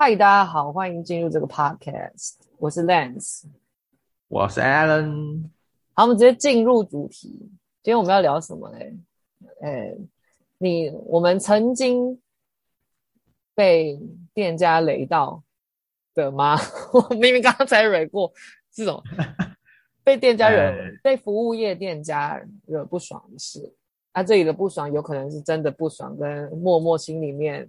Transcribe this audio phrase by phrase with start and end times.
[0.00, 2.36] 嗨，大家好，欢迎进入这个 podcast。
[2.58, 3.42] 我是 Lance，
[4.28, 5.50] 我是 Alan。
[5.92, 7.30] 好，我们直接进入主题。
[7.82, 8.96] 今天我们要聊什么嘞？
[9.60, 9.92] 哎，
[10.58, 12.16] 你我们曾经
[13.56, 14.00] 被
[14.32, 15.42] 店家雷到
[16.14, 16.56] 的吗？
[16.94, 18.32] 我明明刚刚才蕊过
[18.70, 19.02] 这种
[20.04, 23.74] 被店家惹、哎、被服务业店家惹不爽的事。
[24.12, 27.68] 啊，这里的不爽有可能是真的不爽，跟默默心里面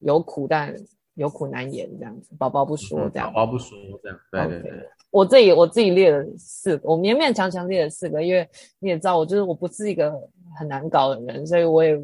[0.00, 0.76] 有苦，但。
[1.14, 4.70] 有苦难言这样子，宝宝不说这样，宝宝不说这样，对对对。
[4.70, 4.86] Okay.
[5.10, 8.48] 我自己我自己列了四个，我勉勉强强列了四个，因为
[8.78, 10.10] 你也知道，我就是我不是一个
[10.58, 12.00] 很难搞的人，所以我也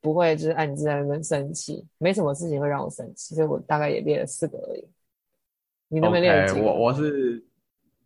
[0.00, 4.88] 不会就是暗自在那边生气，没什么事情会让我生气，所以我大概也列了四个而已。
[5.88, 6.64] 你那边列了几个？
[6.64, 7.44] 我我是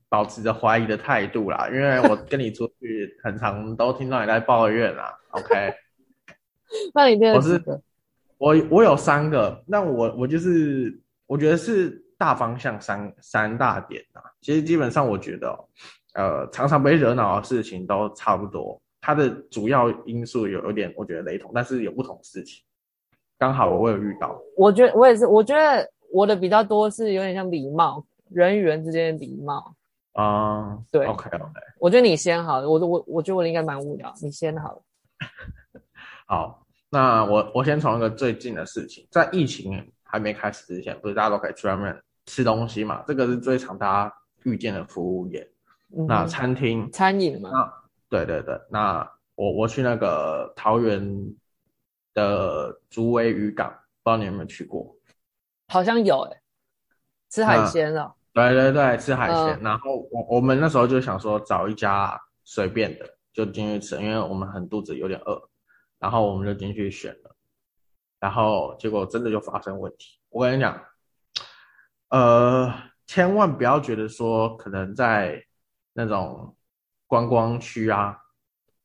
[0.08, 5.16] 保持着怀疑的态度啦，因为我跟你出去 很常都听到你在抱怨啦。
[5.30, 5.72] OK，
[6.92, 7.72] 那你列了几个？
[7.74, 7.82] 我
[8.40, 14.22] 我我有三个，那我我就是我觉得是大方向三三大点啊。
[14.40, 15.68] 其实基本上我觉得，
[16.14, 22.64] 呃，常常被惹恼的事情都差不多，它的主要因素有有点我觉得雷同，但是有不同事情。
[23.36, 29.74] 刚好我有遇到，我觉得我也是，我觉得我的比较多是有点像礼貌，人与人之间的礼貌。
[30.14, 31.60] 啊、嗯，对，OK OK。
[31.78, 34.82] 我觉得你先好了，我我我觉得我应该蛮无聊，你先好了。
[36.26, 36.66] 好。
[36.90, 41.96] 那我我先从一个最近的事情，在疫情还没开始之前，不是大家都可以去外面
[42.26, 43.04] 吃东西嘛？
[43.06, 45.48] 这个是最常大家遇见的服务业。
[45.96, 47.50] 嗯、那餐厅餐饮嘛？
[48.08, 48.60] 对对对。
[48.70, 51.00] 那我我去那个桃园
[52.12, 53.70] 的竹围渔港，
[54.02, 54.92] 不知道你有没有去过？
[55.68, 56.40] 好像有诶、欸，
[57.28, 58.12] 吃海鲜哦。
[58.32, 59.58] 对对对，吃海鲜。
[59.60, 65.40] 嗯、然后我我们那时候就想说找一家随便的就进去吃，因为我们很肚子有点饿。
[66.00, 67.36] 然后我们就进去选了，
[68.18, 70.18] 然后结果真的就发生问题。
[70.30, 70.82] 我跟你讲，
[72.08, 72.72] 呃，
[73.06, 75.44] 千万不要觉得说可能在
[75.92, 76.56] 那种
[77.06, 78.16] 观光区啊，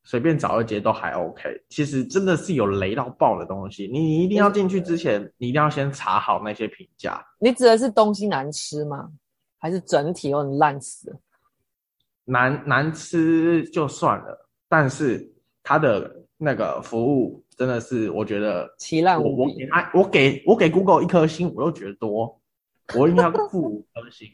[0.04, 1.64] 随便找一节都还 OK。
[1.70, 7.26] 其实真的是有雷到爆的东西，你你一定要进去之前，你一定要先查好那些评价。
[7.38, 9.10] 你指的是东西难吃吗？
[9.56, 11.18] 还是整体有很烂死？
[12.24, 16.14] 难难吃就算了，但是它的。
[16.38, 19.68] 那个服务真的是，我觉得奇烂无比。
[19.94, 22.40] 我给我给 Google 一颗星，我又觉得多，
[22.94, 24.28] 我应该要负五颗星。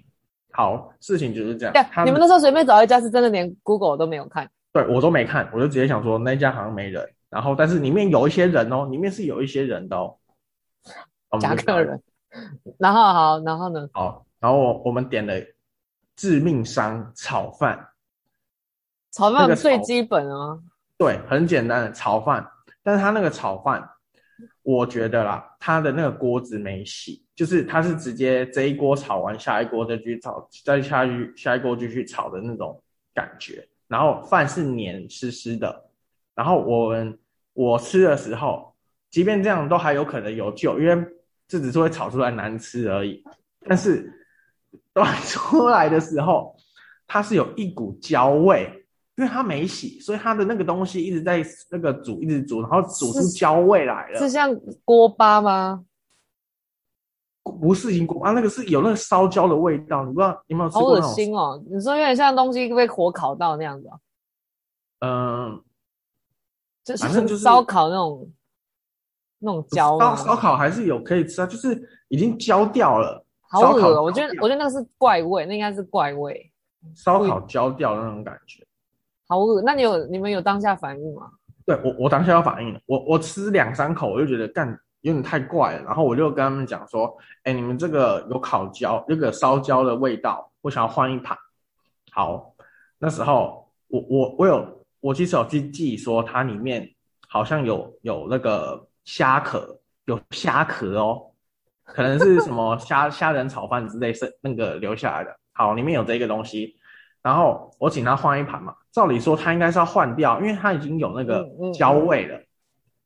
[0.51, 1.73] 好，事情就是这样。
[1.73, 4.51] 对，你们那时候随便找一家，是真的连 Google 都没有看？
[4.73, 7.09] 对，我都没看，我就直接想说那家好像没人。
[7.31, 10.19] 然后，但是里面有一些人哦，里面是有一些人的哦。
[11.41, 12.03] 假客人。
[12.79, 13.89] 然后好，然后呢？
[13.93, 15.35] 好，然后我我们点了
[16.17, 17.89] 致命伤炒饭。
[19.13, 20.59] 炒饭最基本啊。
[21.03, 22.47] 对，很简单的炒饭，
[22.81, 23.91] 但是他那个炒饭，
[24.63, 32.81] 我觉得啦，他的那个锅子没洗，就是他是直接这一锅炒完，下一锅再去炒，再下去下一锅继续炒的那种
[33.13, 33.67] 感觉。
[33.89, 35.87] 然后饭是黏湿湿的，
[36.37, 37.19] 然后我们
[37.53, 38.73] 我吃的时候，
[39.11, 41.05] 即便这样都还有可能有救，因为
[41.49, 43.25] 这只是会炒出来难吃而已。
[43.67, 44.09] 但是
[44.93, 46.55] 端出来的时候，
[47.09, 48.79] 它是有一股焦味。
[49.23, 54.19] 因为它没洗，所以它的那个东西一直在那个煮，一直煮，然后煮出焦味来了。
[54.19, 54.53] 是，是像
[54.85, 55.85] 锅巴吗？
[57.45, 60.05] 不是，型锅巴，那个是有那个烧焦的味道。
[60.05, 60.83] 你不知道有没有吃过？
[60.83, 61.63] 好恶心哦！
[61.71, 63.99] 你说有点像东西被火烤到那样子啊？
[65.07, 65.63] 嗯，
[66.83, 68.29] 就是烧烤那种
[69.39, 70.01] 那种焦。
[70.01, 73.25] 烧烧烤还是有可以吃啊，就是已经焦掉了。
[73.49, 73.89] 好恶心！
[74.03, 76.51] 我觉得我觉得那个是怪味，那应该是怪味。
[76.97, 78.67] 烧烤焦掉的那种感觉。
[79.33, 81.23] 好饿，那你有你们有当下反应吗？
[81.65, 82.79] 对我，我当下要反应。
[82.85, 84.69] 我我吃两三口，我就觉得干
[85.01, 85.85] 有点太怪了。
[85.85, 91.35] 然后我就跟他们讲说：“哎，你们这个有烤焦，那个烧焦的味道，我想要换一盘。”
[92.13, 92.55] 好，
[92.99, 96.87] 那时候我我我有我其实有去记说它里面
[97.27, 101.23] 好像有有那个虾壳，有虾壳哦，
[101.85, 105.35] 可能是什么虾虾仁炒饭之类是那个留下来的。
[105.55, 106.77] 好，里面有这个东西。
[107.23, 112.47] 然后我请他换一盘嘛，照理说他应该是要换掉，因为他已经有那个焦味了，嗯嗯、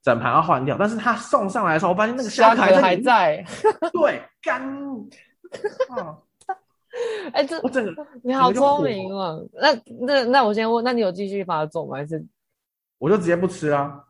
[0.03, 0.77] 整盘要换掉。
[0.79, 3.45] 但是他送上来的时候，我发现那个虾壳还在，
[3.93, 4.63] 对，干。
[7.35, 9.37] 哎、欸，这我整个你好聪明啊！
[9.53, 11.99] 那那那我先问，那你有继续把它做吗？
[11.99, 12.25] 还是
[12.97, 14.03] 我就直接不吃啊？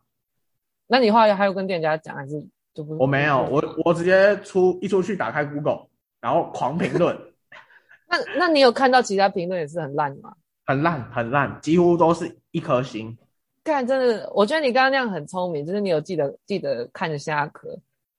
[0.87, 2.41] 那你后来还有跟店家讲，还是
[2.73, 2.97] 就不？
[2.97, 5.89] 我没有，我我直接出一出去打开 Google，
[6.21, 7.19] 然后狂评论。
[8.09, 10.33] 那那你有看到其他评论也是很烂吗？
[10.65, 13.17] 很烂，很烂，几乎都是一颗星。
[13.63, 17.69] 看，真的，我觉得你刚刚那样很聪明，就是你有记得记得看着虾壳，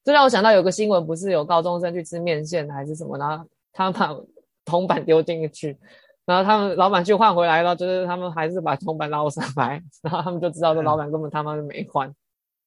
[0.03, 4.15] 这让我想到有个新闻，不是有高中生去吃面线还是什么，然后他们把
[4.65, 5.77] 铜板丢进去，
[6.25, 12.13] 然后他们老板去换回来了，就是他们还是把铜板捞上来，然后他们就知道这老板根本他妈就没换。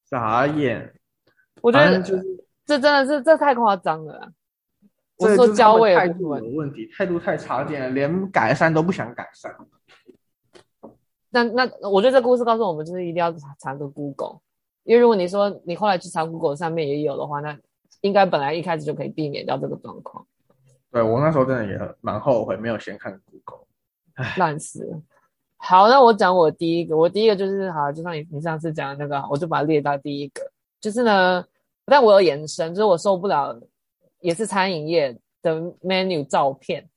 [0.08, 0.92] 傻眼！
[1.62, 2.24] 我觉得就是
[2.66, 4.28] 这真的是这太夸张了啦。
[5.20, 9.54] 我说教味态度有问题，态度太差劲了，连改善都不想改善。
[11.30, 14.40] 那那我觉得这故事告诉我们，就是一定要查个 Google。
[14.84, 17.56] 因为如果你说你后来去查 Google 上面也有的话，那
[18.00, 20.26] 应该本来一开始就可以避免掉这个状况。
[20.90, 23.66] 对，我那时候真的也蛮后悔，没有先看 Google，
[24.38, 25.00] 烂死了。
[25.58, 30.40] 好，那我讲我第一个，我第一个就是好，就像你你上次讲的那个，我就把它列到第一个，
[30.80, 31.44] 就是呢，
[31.84, 33.56] 但我有延伸，就是我受不了，
[34.20, 36.88] 也是餐饮业的 menu 照片。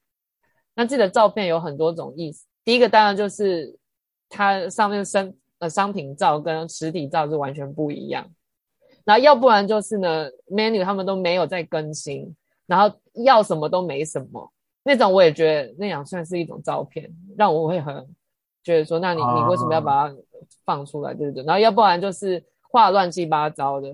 [0.76, 3.78] 那这个照片有很多种意思，第一个当然就是
[4.30, 5.36] 它上面生。
[5.70, 8.30] 商品照跟实体照是完全不一样，
[9.06, 12.36] 然后要不然就是呢，menu 他们都没有在更新，
[12.66, 12.94] 然后
[13.24, 14.52] 要什么都没什么，
[14.84, 17.96] 那种我也觉得那样算是一种照片，让我会很
[18.62, 20.16] 觉得说，那你你为什么要把它
[20.66, 21.46] 放出来，对不对？
[21.46, 23.90] 然后要不然就是画乱七八糟的，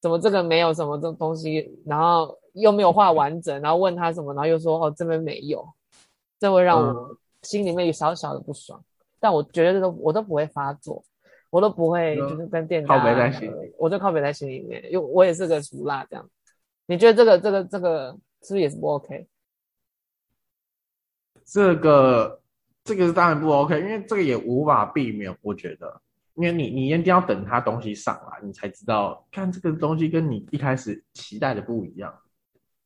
[0.00, 5.66] 怎么这个没有什么这东西，然后又没有画完整，然后问他什么，然后又说哦这边没有，
[6.38, 8.82] 这会让我心里面有小小的不爽。
[9.18, 11.04] 但我觉得这都我都不会发作，
[11.50, 16.30] 我都不会就是跟店家，靠在心里，我就靠北在心里面，因为我也是个俗辣这样。
[16.86, 18.12] 你觉得这个这个这个
[18.42, 19.26] 是不是也是不 OK？
[21.44, 22.40] 这个
[22.82, 25.36] 这个是当然不 OK，因为这个也无法避免。
[25.42, 26.00] 我觉得，
[26.34, 32.12] 因为你你一定要等他东西上来，你才知道看这个东西跟你一开始期待的不一样。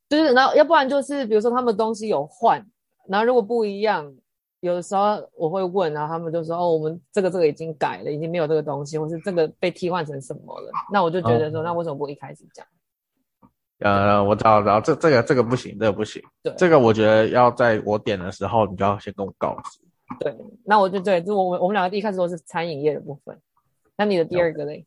[0.09, 2.65] 就是，然后要不然就是比如说他们东西有换，
[3.09, 4.15] 然后如果不一样。
[4.61, 12.67] 有的时候我会问，然后他们就说：“哦，我们这个这个已经改了，已经没有这个东西，或是这个被替换成什么了。”那我就觉得说，哦、那为什么不一开始讲？
[13.81, 16.23] 呃，我知道，知道，这这个这个不行，这个不行。
[16.43, 19.81] 对，这个我觉得要在我点的时候，你就要先跟我告知。
[20.19, 20.35] 对，
[20.65, 23.39] 那我就对，就我们我们两个一开始都是餐饮业的部分。
[23.99, 24.87] 那你的第二个嘞？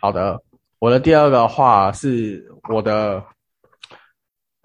[0.00, 0.40] 好的，
[0.78, 3.22] 我的第二个话是我的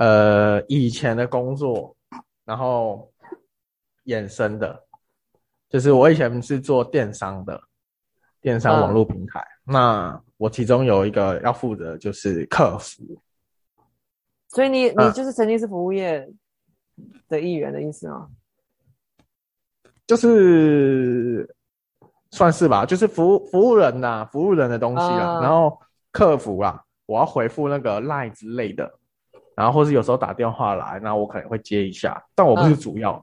[0.03, 1.95] 呃以前的工作，
[2.43, 3.09] 然后。
[4.05, 4.83] 衍生的，
[5.69, 7.57] 就是我以前是做电商的，
[8.41, 9.39] 电商网络平台。
[9.65, 13.01] 嗯、那我其中有一个要负责就是客服，
[14.49, 16.29] 所以你你就是曾经是服务业
[17.29, 18.27] 的一员的意思吗？
[20.05, 21.49] 就是
[22.31, 25.39] 算是吧，就是服务服务人呐、啊，服务人的东西啦。
[25.39, 25.79] 嗯、然后
[26.11, 28.99] 客服啊，我要回复那个 line 之类的，
[29.55, 33.13] 然后或是有时候打电话来，那我可能会接一下，但我不是主要。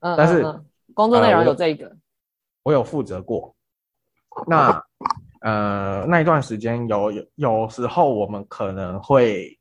[0.00, 0.64] 嗯嗯，但是、嗯嗯、
[0.94, 1.96] 工作内容有这个，呃、
[2.62, 3.54] 我有负责过。
[4.46, 4.82] 那
[5.42, 9.58] 呃，那一段时间有有有时候我们可能会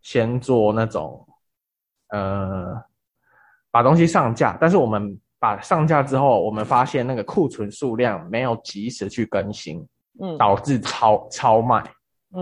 [0.00, 1.26] 先做那种
[2.08, 2.82] 呃，
[3.70, 9.86] 把东西上架，但是我们把上架之后，我们发现那个库存数量没有及时去更新，
[10.20, 11.84] 嗯，导致超超卖，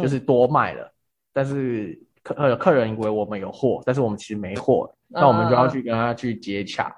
[0.01, 0.93] 就是多卖了，嗯、
[1.33, 6.95] 但是客呃客人以为我们有货，但是我们其实没货，那我们就要去跟他去接洽。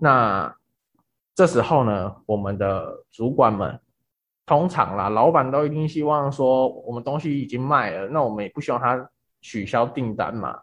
[0.00, 0.52] 那
[1.34, 3.78] 这时候呢，我们的主管们
[4.46, 9.08] 通常啦，老板都一定希望说，我们东西已经卖了，那我们也不希望他
[9.40, 10.58] 取消订单嘛，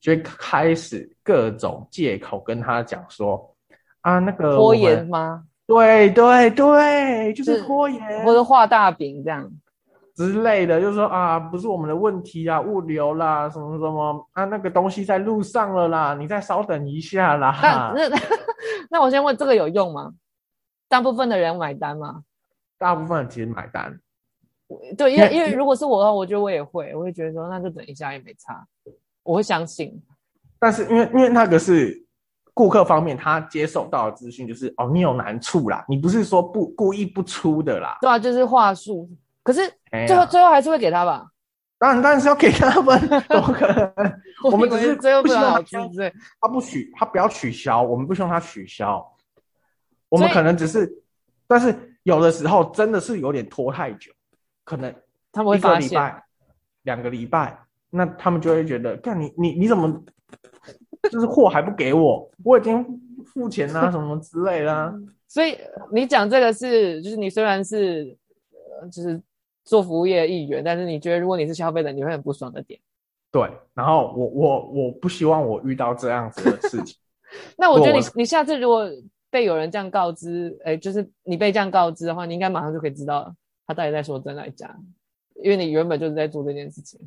[0.00, 3.54] 所以开始各种借口跟他讲说，
[4.00, 5.44] 啊，那个拖延吗？
[5.66, 9.48] 对对对，就是拖延，或者画大饼这样。
[10.18, 17.92] 之类的，就是说啊，不是我们的问题啊，物流啦，什么什么啊，那个东西在路上了啦，你再稍等一下啦。
[17.94, 18.16] 那那
[18.90, 20.12] 那我先问，这个有用吗？
[20.88, 22.24] 大部分的人买单吗？
[22.76, 23.96] 大部分其实买单。
[24.96, 28.66] 对，因为 因为如果是我的话，我觉得我也会，我会觉得说，那就等一下也没差，
[29.22, 30.02] 我会相信。
[30.58, 32.04] 但是因为因为那个是
[32.52, 37.96] 顾客方面，他接受到的资讯就是哦，你有难处啦，你不是说不故意不出的啦。
[38.00, 39.08] 对啊，就是话术。
[39.48, 39.62] 可是
[40.06, 41.26] 最后最后还是会给他吧？
[41.78, 43.00] 当然当然是要给他们，
[43.30, 44.20] 怎么可能？
[44.44, 45.64] 我们只是最后不希望
[46.38, 49.02] 他不取，他不要取消，我们不希望他取消。
[50.10, 51.02] 我们可能只是，
[51.46, 54.12] 但是有的时候真的是有点拖太久，
[54.64, 54.94] 可能
[55.32, 55.98] 他们会发现
[56.82, 59.90] 两个礼拜，那他们就会觉得，看你你你怎么
[61.10, 62.30] 就是货还不给我？
[62.44, 62.84] 我已经
[63.24, 64.92] 付钱啊， 什么之类的啊。
[65.26, 65.56] 所以
[65.90, 68.14] 你讲这个是，就是你虽然是
[68.92, 69.18] 就是。
[69.68, 72.80] 做服务业的一员，但是你觉得如果你是消费者，你会很不爽的点。
[73.30, 76.96] 对，然后我我我不希望我遇到这样子的事情。
[77.58, 78.90] 那我觉得你你下次如果
[79.28, 83.30] 被有人这样告知，哎，就是你被这样告知的话，你应该马上就可以知道
[83.66, 84.74] 他到底在说真还假，
[85.42, 86.98] 因为你原本就是在做这件事情。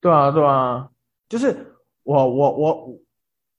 [0.00, 0.90] 对啊，对啊，
[1.28, 1.56] 就是
[2.02, 2.98] 我我我，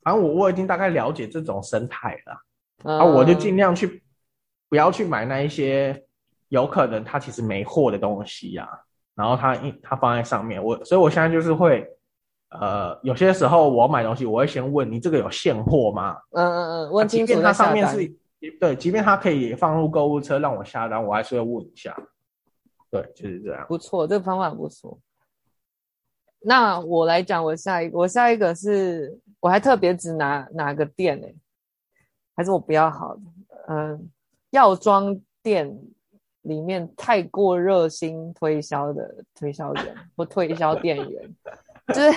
[0.03, 2.41] 反正我我已经大概了解这种生态了，
[2.83, 4.03] 嗯、啊，我就尽量去
[4.67, 6.05] 不要去买那一些
[6.49, 8.77] 有可能他其实没货的东西呀、啊，
[9.15, 11.87] 然后他一他放在上面，我所以我现在就是会，
[12.49, 16.17] 呃，有些时候我买东西我会先问你这个有现货吗？
[16.31, 18.15] 嗯嗯嗯，问清楚、啊、即便它上面是，
[18.59, 21.95] 对，即便它可以放入购物车让我下单，我还是会问一下。
[22.91, 23.65] 对，就是这样。
[23.67, 24.99] 不错，这个方法不错。
[26.41, 31.27] 那我来讲，我下一个，我下一个是，我还特别指哪哪个店呢？
[32.35, 33.21] 还是我不要好的？
[33.67, 34.09] 嗯，
[34.51, 35.69] 药妆店
[36.43, 41.35] 里面太过热心推销的推销员或推销店员，
[41.87, 42.11] 就是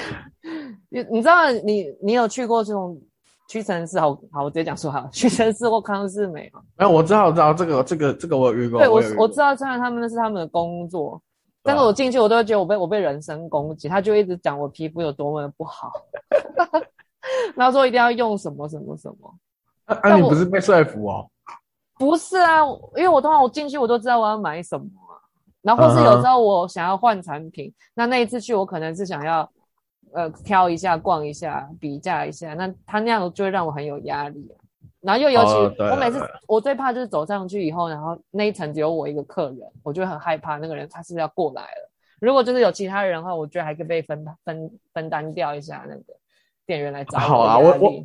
[0.89, 3.01] 你你知道你你有去过这种
[3.49, 3.99] 屈臣氏？
[3.99, 6.63] 好好，我直接讲说好，屈臣氏或康是美吗？
[6.77, 8.79] 哎，我知道，我知道这个这个这个我有遇过。
[8.79, 11.21] 对我我知道，虽然他们那是他们的工作。
[11.65, 13.87] 但是我进去，我都会觉得我被我被人身攻击。
[13.87, 15.93] 他就一直讲我皮肤有多么的不好，
[17.55, 19.33] 然后说一定要用什么什么什么。
[19.87, 21.31] 那、啊啊、你不是被说服哦？
[22.05, 22.61] 不是啊，
[22.97, 25.15] 因为我通常我进去我都知道我要买什么啊。
[25.63, 27.93] 然后或是有时候我想要换产品，uh huh.
[27.95, 29.49] 那那一次去我可能是想要
[30.13, 32.55] 呃挑一下、逛一下、比价一下。
[32.55, 34.51] 那他那样就会让我很有压力。
[35.01, 41.91] 然后又尤其、oh, 我每次我最怕就是走上去以后，然后那一层只有我一个客人，我就很害怕那个人他是不是要过来了。
[42.21, 46.03] 如果就是有其他人的话，我觉得还可以被分分分担掉一下那个
[46.67, 47.23] 店员来找我。
[47.23, 48.05] 好啊，我我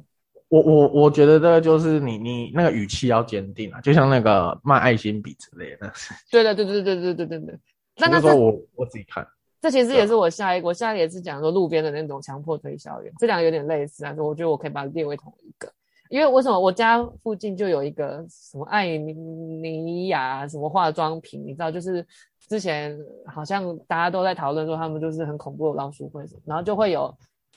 [0.50, 5.92] 我我我觉得这个就是你你那个语气要坚定啊，就像那个卖爱心笔之类的。
[6.32, 7.60] 对的，对对对对对对对。
[7.98, 9.28] 那时候我我自己看。
[9.60, 14.14] 这其实也是我下一个，我下一个也是讲说路边的那种强迫推销员，这两个有点类似啊。
[14.18, 15.68] 我觉得我可以把它列为同一个，
[16.10, 22.06] 因为为什么我家附近就有一个什么艾米尼亚什么化妆品，你知道，就是
[22.48, 27.12] 之前好像大家都在讨论说他们就是很恐怖的老鼠会，然后就会有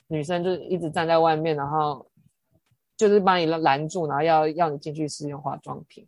[0.09, 2.05] 女生就一直站在外面，然后
[3.01, 6.07] 就是把你拦住，然后要要你进去试用化妆品，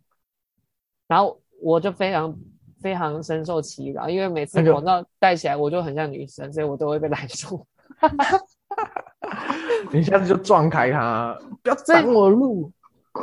[1.07, 2.37] 然后我就非常
[2.83, 7.65] 非常深受其扰，因为每次口罩戴起来我就很像女生，所以我都会被拦住。
[9.91, 12.71] 你下次就撞开他，不要挡我路。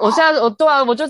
[0.02, 1.06] 我现在我对啊，我就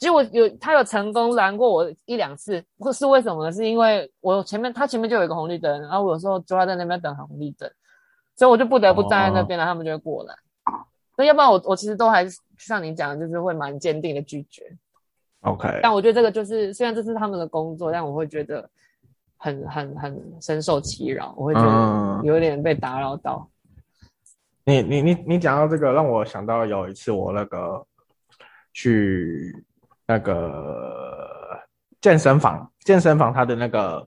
[0.00, 3.52] 结果有他有成功拦过我一两次，不是为什么呢？
[3.52, 7.70] 是因为我前面他前面就有一个红绿灯，然后我有时候就要在那边等红绿灯，
[8.34, 10.34] 所以我就不得不站在那边，然后他们就会过来。
[11.20, 14.64] 那、哦、要不然我我其实都还是像你讲的，就是会蛮坚定的拒绝。
[15.40, 18.68] OK，但我觉得这个就是虽然这是他们的工作，但我会觉得
[19.36, 23.46] 很很很深受其扰，我会觉得有点被打扰到。
[23.46, 23.56] 嗯
[24.62, 27.84] 你你你你讲到这个，让我想到有一次我那个
[28.72, 29.64] 去
[30.06, 31.58] 那个
[32.00, 34.06] 健身房，健身房他的那个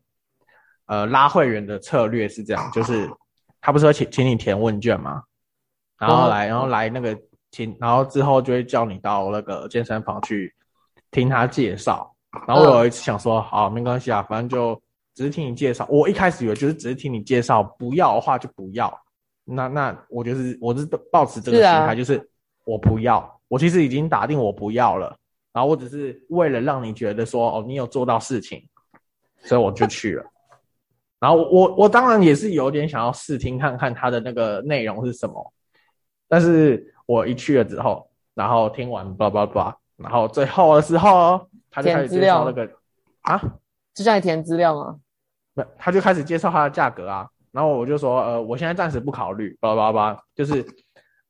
[0.85, 3.09] 呃拉会员的策略是这样，就是
[3.59, 5.23] 他不是会请请你填问卷吗？
[6.07, 7.17] 然后来然后来那个
[7.51, 10.53] 听，然后之后就会叫你到那个健身房去
[11.11, 12.13] 听他介绍。
[12.47, 14.81] 然后我有一次想说，好，没关系啊，反正就
[15.13, 15.87] 只是听你介绍。
[15.89, 18.91] 我一开始以为就是只是听你介绍，不要的话就不要。
[19.45, 22.29] 那那我就是我是抱持这个心态，是啊、就是
[22.65, 25.15] 我不要，我其实已经打定我不要了，
[25.51, 28.67] 然后我只是为了让你觉得说哦，你有做到事情，
[29.43, 30.25] 所以我就去了。
[31.19, 35.53] 然后我我我当然也是有点想要试听看看他的那个内容是什么，
[36.33, 42.67] 但是我一去了之后，然后听完叭叭叭，然后最后的时候他就开始介绍那个
[43.21, 43.39] 啊，
[43.93, 44.97] 就叫你填资料吗？
[45.53, 47.29] 不，他就开始介绍他的价格啊。
[47.51, 50.65] 然后我就说，呃，我现在暂时不考虑，叭叭叭，就是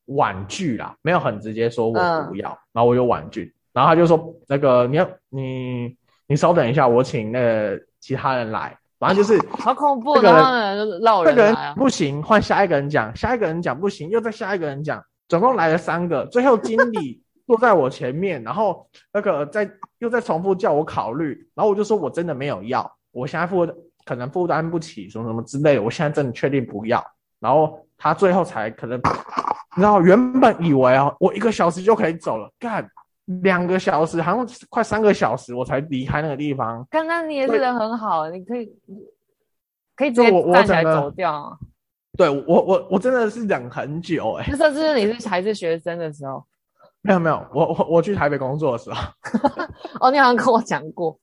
[0.05, 1.93] 婉拒啦，没有很直接说我
[2.29, 2.49] 不要。
[2.49, 8.77] 嗯、然后我就婉拒，然后他就说，那个你要你你稍等一下，我请那个其他人来。
[9.03, 19.69] 反正就是好恐怖，然后呢，绕人来、啊、这个人不行，换下一个人讲，下一个人讲不行，又再下一个人讲，总共来了三个，最后经理 坐在我前面，然后那个在
[19.99, 23.67] 又在重复叫我考虑，然后我就说我真的没有要，我现在负。
[24.05, 27.01] 可能负担不起什么什么之类的，我现在真的确定不要。
[27.39, 32.85] 然后他最后才可能，你知道，原本以为啊，我一个小时就可以走了，干
[33.25, 36.85] 两个小时，好像快三个小时我才离开那个地方。
[36.89, 38.71] 刚刚你也是人很好，你可以
[39.95, 41.57] 可以直接站起来走掉。
[42.17, 44.51] 对我我我真的是忍很久哎、欸。
[44.51, 46.43] 那时候你是还是学生的时候？
[47.01, 49.01] 没有没有，我我我去台北工作的时候。
[49.99, 51.17] 哦，你好像跟我讲过。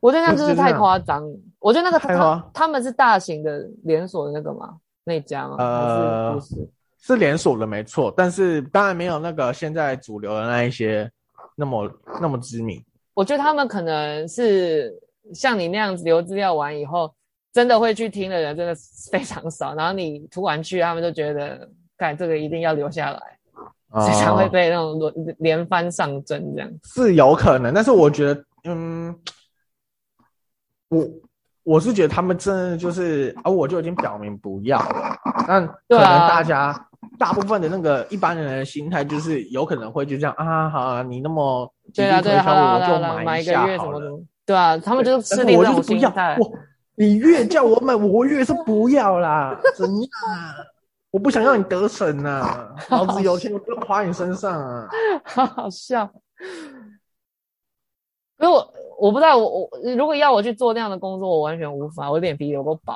[0.00, 1.22] 我觉得那真是太夸张。
[1.60, 4.76] 我觉得那个他他们是大型的连锁的那个吗？
[5.04, 5.56] 那家吗？
[5.58, 6.68] 呃，不是，
[7.02, 11.10] 是连锁的没错，但是当然没有那个现在主流的那一些
[11.56, 11.90] 那么
[12.20, 12.82] 那么知名。
[13.12, 14.90] 我觉得他们可能是
[15.34, 17.12] 像你那样子留资料完以后，
[17.52, 18.74] 真的会去听的人真的
[19.10, 19.74] 非常少。
[19.74, 23.20] 然后你突然去，他们就觉得，干这个一定要留下来，
[23.90, 26.72] 所以才会被那种连连番上阵这样。
[26.84, 29.14] 是有可能，但是我觉得，嗯，
[30.88, 31.06] 我
[31.64, 35.16] 我是觉得他们真的就是，而、啊、我就已经表明不要了。
[35.46, 36.88] 但可能大家。
[37.18, 44.10] 大部分的那个一般人的心态就是有可能会就这样啊，好啊，你那么对啊对啊，好了好了，买一个月什么的，
[44.46, 46.36] 对啊，他们就是吃你那种心态。
[46.96, 50.54] 你越叫我买，我越是不要啦，怎样啊？
[51.10, 54.88] 我不想让你得逞呐，老子有钱我就花你身上啊，
[55.24, 56.06] 好好笑。
[58.38, 62.94] 可是我我不知道，我我如果要我去做那样的工作，我完全无法，我脸皮有够薄。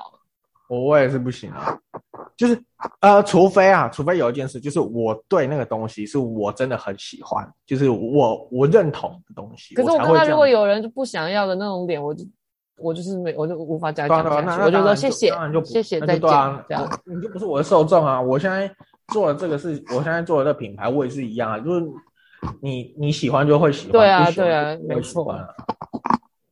[0.69, 1.77] 我我也是不行啊，
[2.37, 2.57] 就是
[3.01, 9.75] 呃，除非啊，除非有一件事，就是我对那个东西是我真的很喜欢，就是我我认同的东西。
[9.75, 12.25] 可是我看到如果有人就不想要的那种脸，我就
[12.79, 14.63] 我就是没我就无法加讲下去。
[14.63, 15.33] 我就说谢谢，
[15.65, 16.21] 谢谢再见。
[16.69, 18.21] 这样你就不是我的受众啊！
[18.21, 18.71] 我现在
[19.13, 21.59] 做的这个是，我现在做的这个品牌，我也是一样啊。
[21.59, 21.85] 就是
[22.61, 25.37] 你你喜欢就会喜欢，对啊对啊，没错。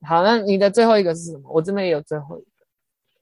[0.04, 1.50] 好，那你的最后一个是什么？
[1.50, 2.48] 我这边也有最后一个。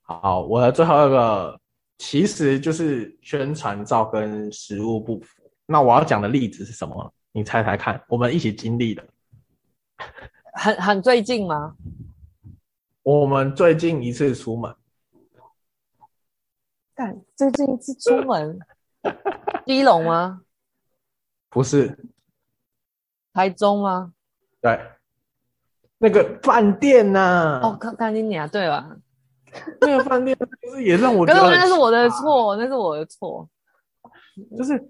[0.03, 1.59] 好，我的最后一个
[1.99, 5.43] 其实就是宣传照跟实物不符。
[5.67, 7.15] 那我要讲的例子是什么？
[7.33, 9.03] 你猜猜看，我们一起经历的，
[10.53, 11.77] 很很最近吗？
[13.03, 14.75] 我们最近一次出门，
[16.95, 18.59] 但，最近一次出门，
[19.65, 20.43] 基隆吗？
[21.49, 21.99] 不是，
[23.33, 24.13] 台中吗？
[24.61, 24.79] 对，
[26.03, 27.61] 那个饭店呐、啊。
[27.63, 28.87] 哦，看看你啊对吧？
[29.83, 33.47] 那个饭店就是也让我觉得，可是那是我的错，那是我的错，
[34.57, 34.83] 就是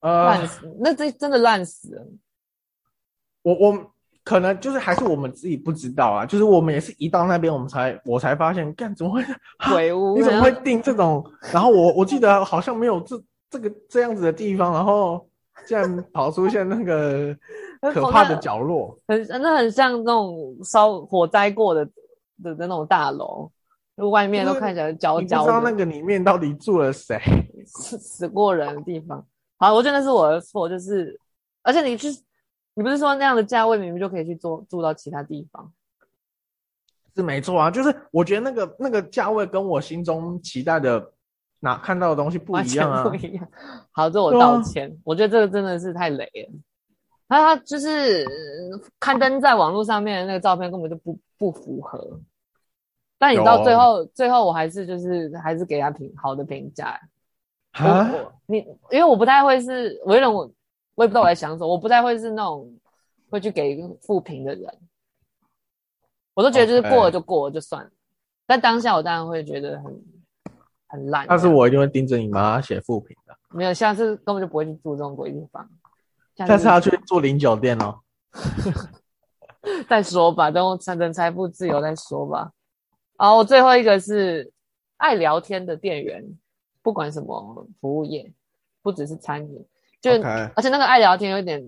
[0.00, 2.06] 呃烂死，那这真的烂死了。
[3.42, 9.24] 我我可能就是还是我们自己不知道啊，就是我们也是一到那边，我们才我才发现，干怎么会
[9.72, 10.16] 鬼屋？
[10.16, 11.24] 你怎么会订这种？
[11.52, 15.28] 然后我我记得好像没有这这个这样子的地方，然后
[15.66, 17.36] 竟然跑出现那个
[17.92, 21.84] 可怕的角落，很那很像那种烧火灾过的
[22.42, 23.50] 的的那种大楼。
[24.10, 27.16] 外面都看起来焦焦的，不知道那个里面到底住了谁，
[27.64, 29.24] 死死过人的地方。
[29.56, 31.16] 好，我觉得那是我的错，就是，
[31.62, 32.08] 而且你去，
[32.74, 35.72] 你不是说那样的价位，明明就可以去住住到其他地方，
[37.14, 37.70] 是没错啊。
[37.70, 41.12] 就是我觉得那个那个价位跟我心中期待的
[41.60, 43.48] 哪看到的东西不一样啊，不一样。
[43.92, 44.90] 好，这我道歉。
[44.90, 46.58] 啊、我觉得这个真的是太雷了。
[47.28, 48.26] 他他就是
[49.00, 52.20] 刊登在网络上面的那个照片根本就不不符合。
[53.18, 57.00] 但你到最后，最后我还是就是还是给他评好的评价。
[57.72, 58.10] 啊，
[58.46, 58.58] 你
[58.90, 60.50] 因为我不太会是，我有点我
[60.94, 62.72] 我也不知道我在想什么，我不太会是那种
[63.30, 64.68] 会去给负评的人。
[66.34, 67.90] 我都觉得就是过了就过了就算了。
[68.46, 70.04] 但当下我当然会觉得很
[70.88, 71.26] 很烂。
[71.28, 73.34] 但是我一定会盯着你妈写负评的。
[73.50, 75.66] 没有，下次根本就不会去住这种鬼地方。
[76.36, 78.00] 下次要去住零酒店哦。
[79.88, 82.50] 再说吧，等我等财富自由再说吧。
[83.16, 84.52] 好，我最后一个是
[84.96, 86.22] 爱聊天的店员，
[86.82, 88.30] 不管什么服务业，
[88.82, 89.66] 不只是餐饮，
[90.02, 90.10] 就.
[90.54, 91.66] 而且那个爱聊天有点，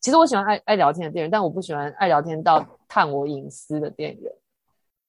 [0.00, 4.32] 其实我喜欢爱爱聊天的店员，但我不喜欢爱聊天到探我隐私的店员。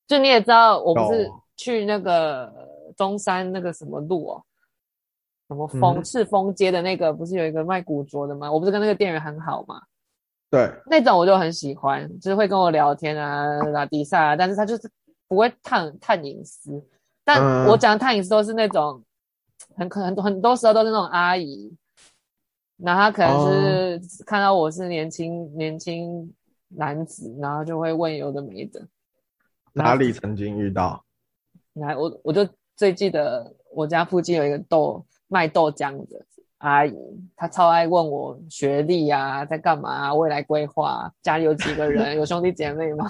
[0.05, 2.51] 就你也知道，我不是去那个
[2.97, 4.43] 中山那个什么路哦，
[5.47, 8.51] 什么丰赤峰街的那个，不是有一个卖古着的吗？
[8.51, 9.82] 我不是跟那个店员很好吗？
[10.49, 14.89] 对，那种我就很喜欢，就是会跟我聊天啊，打比赛啊，但是他就是。
[15.25, 16.86] 不会探探隐私，
[17.23, 19.01] 但我讲的探隐私都是那种
[19.75, 21.75] 很可能很多时候都是那种阿姨，
[22.77, 26.32] 然后他可能是看到我是年轻、哦、年轻
[26.67, 28.86] 男子，然后就会问有的没的。
[29.71, 31.03] 哪里曾经遇到？
[31.73, 35.03] 来，我我就最记得我家附近有一个豆
[35.34, 36.24] 卖豆浆的。
[36.60, 36.96] 阿姨，
[37.36, 43.10] 她超爱问我学历啊，在干嘛啊，未来规划，家里有几个人， 有兄弟姐妹吗？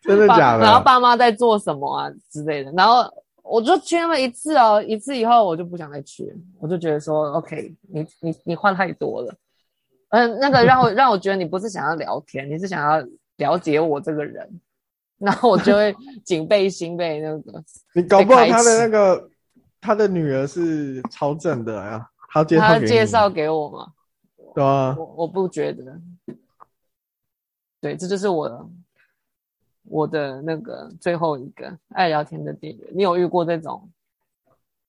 [0.00, 0.64] 真的假的？
[0.64, 2.72] 然后爸妈在做什么啊之类的。
[2.72, 3.04] 然后
[3.42, 9.34] 我就去那么一次哦，一次以后我就不想再去，我就觉得说，OK，你你你话太多了。
[10.08, 14.48] 嗯，那个让我让我觉得你不是想要聊天，你是想要了解我这个人，
[15.18, 17.62] 然后我就会 警备心被那个。
[17.94, 19.28] 你搞不好他的那个
[19.86, 22.10] 他的女儿是超正的呀。
[22.28, 23.92] 他介绍给我吗？
[24.52, 26.00] 对啊，我我不觉得。
[27.80, 28.70] 对，这就是我
[29.84, 32.88] 我的那个最后一个爱聊天的店员。
[32.92, 33.88] 你有遇过这种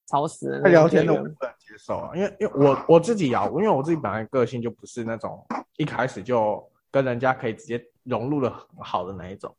[0.08, 0.64] 吵死人？
[0.64, 5.46] 爱聊天的我不能接受啊，因为因为我我自己啊，因为我自己本来个性就不是那种
[5.78, 9.56] 一开始就跟人家可以直接融入的很好的那一种。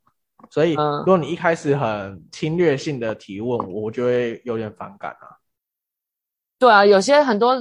[0.49, 5.37] 所以如果你一开始很侵略性的提问，我就会有点反感啊。
[6.57, 7.53] 对啊，有些很多，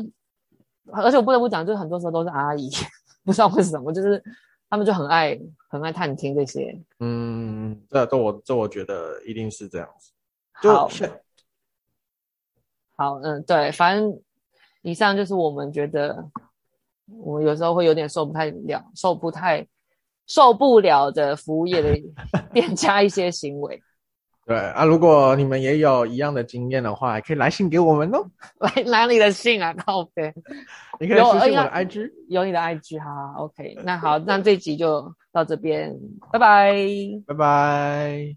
[0.93, 2.71] 而且我不得不讲，就是很多时候都是阿姨，
[3.25, 4.23] 不知道为什么，就是
[4.69, 5.38] 他们就很爱
[5.69, 6.77] 很爱探听这些。
[7.01, 10.12] 嗯，这这我这我觉得一定是这样子。
[10.61, 10.88] 就好，
[12.97, 14.21] 好，嗯，对，反正
[14.83, 16.29] 以上就是我们觉得，
[17.07, 19.64] 我们有时候会有点受不太了，受不太
[20.29, 21.99] 受不了的服务业的
[22.55, 23.83] 店家一些行为。
[24.47, 28.25] 对啊，如果你们也有一样的经验的话，也可以来信给我们哦。
[28.61, 29.75] 来哪里的信啊？
[29.75, 30.33] 靠背，
[30.99, 33.77] 你可以私信我的 IG，有你的 IG，哈，，OK。
[33.85, 35.95] 那好，那这集就到这边，
[36.33, 36.75] 拜拜，
[37.27, 38.37] 拜拜。